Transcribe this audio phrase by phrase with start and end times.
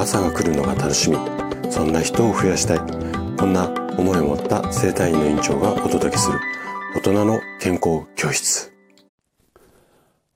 [0.00, 1.18] 朝が来るのが楽しみ。
[1.70, 2.78] そんな人を増やしたい。
[3.36, 3.68] こんな
[3.98, 6.40] 思いを持った生体院の院長がお届けする。
[6.96, 8.72] 大人の健康教室。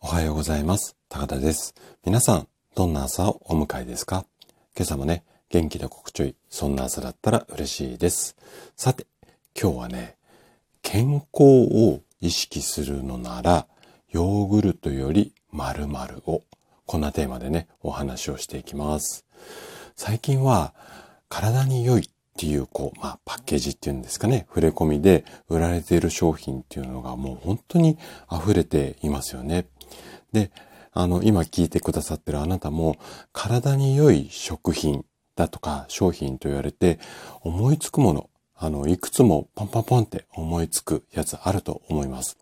[0.00, 0.96] おはようございます。
[1.08, 1.74] 高田です。
[2.04, 4.27] 皆さんどんな朝をお迎えですか？
[4.77, 8.36] 今朝もね元気で心地よいそんな朝だったら嬉しいです。
[8.76, 9.06] さて
[9.58, 10.16] 今日はね
[10.82, 13.66] 健康を意識するのなら
[14.10, 16.42] ヨーグルトより〇〇を
[16.87, 19.25] こんなテーマでね、お話をしていきます。
[19.97, 20.75] 最近は
[21.29, 27.97] 体に良いっていう、こう、まあ、パッケージっていうんですかね、触れ込みで売られている商品っていうのがもう本当に
[28.30, 29.66] 溢れていますよね。
[30.33, 30.51] で、
[30.92, 32.97] あの、今聞いてくださってるあなたも、
[33.33, 35.05] 体に良い食品
[35.37, 36.98] だとか商品と言われて、
[37.41, 42.37] 思いつくもの、あの、いくつもポンポンポンって思いつくやつあると思います。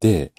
[0.00, 0.32] で、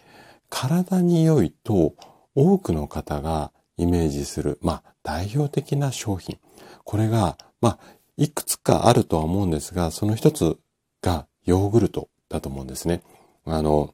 [0.50, 1.96] 体に良いと
[2.36, 6.38] 多くの方がイメージする、まあ、代表的な商品。
[6.84, 7.80] これが、まあ、
[8.18, 10.58] いくつかあるとは思うんですが、その一つ
[11.02, 13.02] がヨーグルトだと思うんですね。
[13.46, 13.94] あの、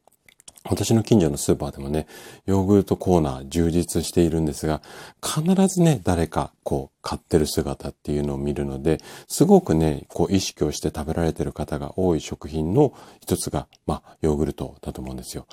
[0.63, 2.05] 私の近所のスーパーでもね、
[2.45, 4.81] ヨーグルトコーナー充実しているんですが、
[5.23, 15.47] 必ずね、誰かこう買ってる姿っていうのを見るので、すごくね、こう意識をして食べられてる方が多い食品の一つが、まあ、ヨーグルトだと思うんですよ。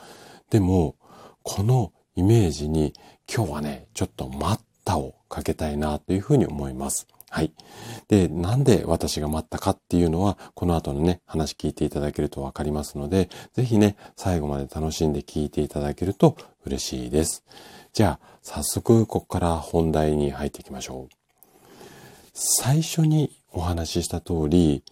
[0.50, 0.96] でも、
[1.42, 2.94] このイメージに
[3.32, 7.06] 今日はね、ちょっと待ったをかけたいなというふうに思います。
[7.30, 7.52] はい。
[8.08, 17.44] で、なんで私が待ったかっていうのは、この後のね、話聞いていただけるとわかりますので、ぜひね、最後まで楽しんで聞いていただけると嬉しいです。
[17.92, 21.14] じゃあ、早速、ここから本題に入っていきましょう。
[22.34, 24.82] 最初にお話しした通り、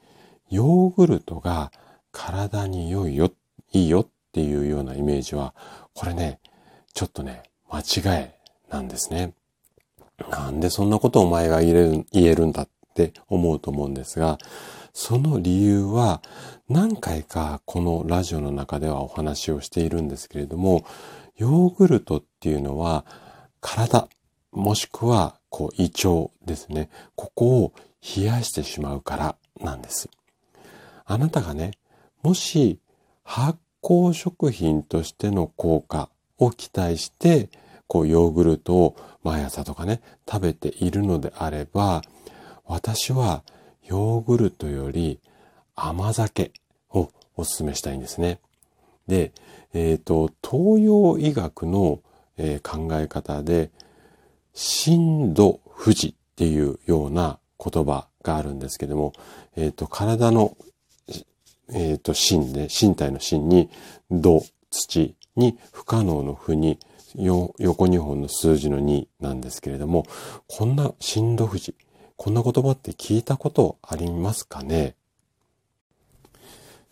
[0.49, 1.73] ヨーグルトが
[2.13, 3.33] 体に良いよ、
[3.73, 5.57] いいよっていうようなイメージは、
[5.93, 6.39] これね、
[6.97, 8.27] ちょっとね、間違い
[8.71, 9.35] なんですね。
[10.31, 14.39] なんでそんなことお前が言える言えるんだって思うと思うんですが、
[14.95, 16.23] その理由は
[16.71, 20.87] 何回かこのラジオの中ではお話をしているんですけれども、
[21.37, 23.05] ヨーグルトっていうのは
[23.61, 24.09] 体、
[24.51, 26.89] もしくはこう胃腸ですね。
[27.15, 27.73] ここを
[28.17, 30.09] 冷やしてしまうからなんです。
[31.05, 31.73] あなたがね、
[32.23, 32.81] もし
[33.23, 36.09] 発酵食品としての効果
[36.39, 37.49] を期待して、
[37.87, 42.03] こうヨーグルトを毎朝とかね、食べているのであれば、
[42.65, 43.43] 私は
[43.85, 45.21] ヨーグルトより
[45.75, 46.53] 甘酒
[46.91, 48.41] をお勧めしたいんですね。
[49.07, 49.33] で、
[49.73, 52.01] えっ、ー、と、東洋医学の、
[52.37, 53.71] えー、考え方で、
[54.55, 59.13] 深度富士っていうような言葉があるんですけども、
[59.55, 60.57] えっ、ー、と、体の、
[61.73, 63.71] えっ、と、芯で、身体の芯に、
[64.11, 66.79] 土、土に、不可能の負に、
[67.15, 67.55] 横
[67.87, 70.07] 2本の数字の2なんですけれども、
[70.49, 71.75] こんな震度富士、
[72.17, 74.97] こんな言葉って聞いたことありますかね？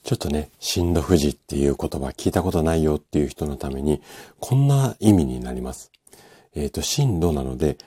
[0.02, 4.02] ちょっとね、震度富士っていう言葉聞いたことないよっていう人のために、
[4.38, 5.90] こんな意味になります。
[6.54, 7.78] えっ、ー、と、震度なので、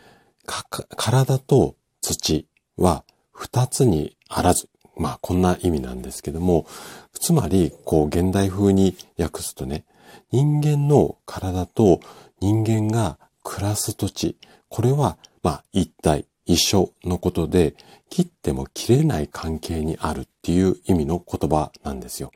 [0.45, 4.67] 体と土は二つにあらず。
[4.95, 6.65] まあ、こんな意味なんですけども、
[7.13, 9.85] つまり、こう、現代風に訳すとね、
[10.31, 11.99] 人間の体と
[12.39, 14.37] 人間が暮らす土地、
[14.69, 17.75] これは、まあ、一体、一緒のことで、
[18.09, 22.31] 切っても切れない関係にあるっていう意味の言葉なんですよ。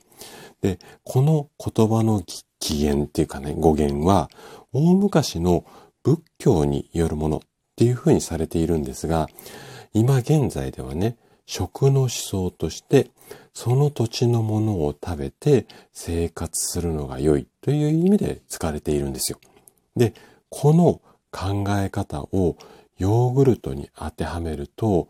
[0.62, 2.22] で、この言葉の
[2.59, 4.30] 起源っていうかね、語源は、
[4.74, 5.66] 大昔の
[6.03, 7.40] 仏教によるものっ
[7.76, 9.28] ていうふうにされているんですが、
[9.94, 13.12] 今現在ではね、食の思想として、
[13.53, 19.40] その土地のものを食べて生活するのが良いという意味で使われているんですよ。
[19.96, 20.14] で、
[20.50, 22.58] この考え方を
[22.97, 25.08] ヨーグルトに当てはめると、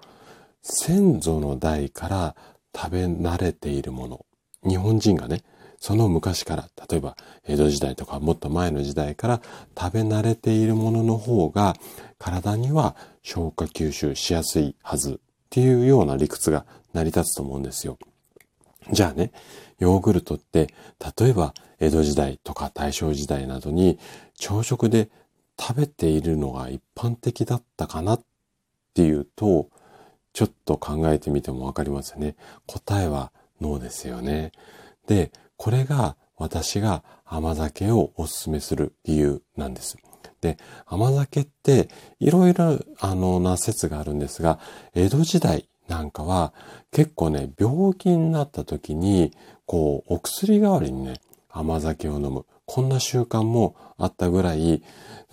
[0.62, 2.36] 先祖の代から
[2.76, 4.26] 食べ慣れているもの、
[4.64, 5.44] 日本人がね、
[5.80, 9.42] その昔から、例えば江戸時代とかもっと前の時代から
[9.78, 11.76] 食べ慣れているものの方が
[12.20, 15.18] 体には消化吸収しやすいはずっ
[15.50, 17.98] ていうような理屈が成り立つと思うんですよ。
[18.90, 19.32] じゃあね、
[19.80, 20.74] ヨーグルトって、
[21.20, 24.00] 例えば江戸時代とか大正時代などに
[24.38, 25.10] 朝食で
[25.60, 28.24] 食べているのが一般的だったかなっ
[28.94, 29.70] ていうと、
[30.34, 32.36] ちょっと考えてみてもわかりますよね。
[32.66, 34.52] 答えはノーですよね。
[35.08, 39.98] で、これが私が甘酒をお勧めする理由なんです。
[40.42, 40.58] で、
[40.88, 41.90] 甘酒って
[42.20, 44.60] いろいろあのな説があるんですが、
[44.96, 46.54] 江戸時代なんかは
[46.92, 49.34] 結構ね、病気になった時に、
[49.66, 51.16] こう、お薬代わりにね、
[51.50, 52.46] 甘酒を飲む。
[52.66, 54.82] こんな習慣もあったぐらい、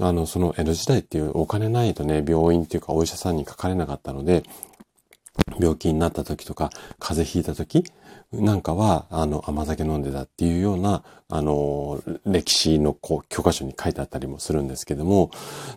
[0.01, 4.43] あの、その江戸時代っていうお金ないとね、病院っていうかお医者さんにかかれなかったので、
[5.61, 7.85] 病気になった時とか、風邪ひいた時
[8.33, 15.31] なんかは、あの、甘酒飲んでたっていうような、あの、歴史のこう、教科書に書いてあったりもするんですけども、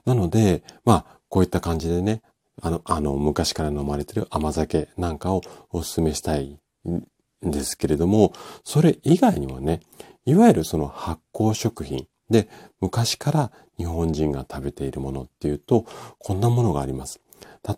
[0.05, 2.23] なので、まあ、こういった感じでね、
[2.61, 5.41] あの、あの、昔から飲まれてる甘酒なんかを
[5.71, 7.03] お勧めしたいん
[7.41, 9.81] ですけれども、それ以外にもね、
[10.25, 12.47] いわゆるその発酵食品で、
[12.79, 15.85] 昔から日本人が食べているものっていうと、
[16.19, 17.19] こんなものがあります。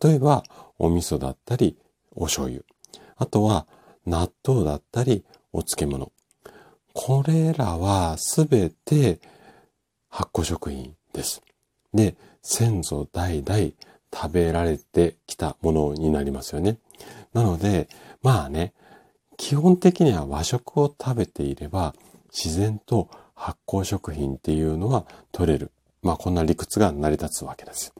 [0.02, 0.44] 例えば、
[0.78, 1.78] お味噌だったり、
[2.12, 2.64] お醤油。
[3.16, 3.68] あとは、
[4.06, 6.12] 納豆だったり、お漬物。
[6.94, 9.20] これらはすべて
[10.10, 11.42] 発酵食品です。
[11.94, 13.72] で、先祖代々
[14.13, 16.77] 食べられてきたものになりますよね。
[17.33, 17.89] なので、
[18.21, 18.74] まあね、
[19.38, 21.95] 基本的には和食を食べていれば
[22.31, 25.71] 自然と発酵食品っていうのは取れる。
[26.01, 27.94] まあこんな理屈が成り立つわけです。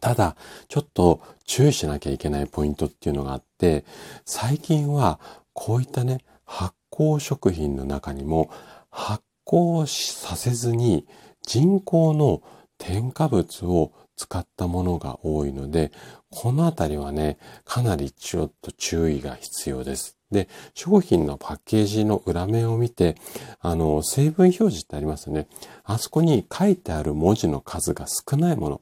[0.00, 0.36] ただ、
[0.68, 3.84] ちょっと注意しなきゃいけないポイントっていうのがあって、
[4.24, 5.20] 最近は
[5.52, 8.50] こういったね、発酵食品の中にも
[8.90, 11.06] 発酵させずに
[11.42, 12.42] 人工の
[12.78, 15.92] 添加物を使ったものが多いので、
[16.30, 20.18] このあたりはね、かなりちょっと注意が必要です。
[20.30, 23.16] で、商品のパッケージの裏面を見て、
[23.60, 25.48] あの、成分表示ってありますよね。
[25.84, 28.80] あそこに書いてある文字の数が少ないもの。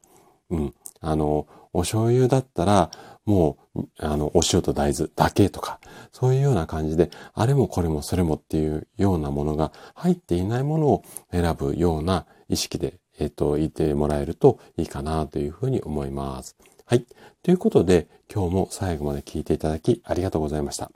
[0.51, 0.75] うん。
[1.01, 2.91] あの、お醤油だったら、
[3.25, 5.79] もう、あの、お塩と大豆だけとか、
[6.11, 16.57] そういうような感じで、あれもこれもそれもっていうようなものが入っていないものを選ぶような意識で、えっ、と、いてもらえるといいかなというふうに思います。
[16.85, 17.07] はい。
[17.43, 20.91] ということで、今日も最後まで聞いていただきありがとうございました。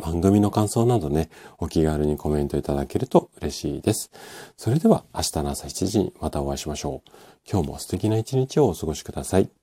[0.00, 1.28] 番組の感想などね、
[1.58, 4.10] お気軽にコメントいただけると嬉しいです。
[4.56, 7.10] それでは明日の朝7時にまたお会いしましょう。
[7.50, 9.61] 今日も素敵な一日をお過ごしください。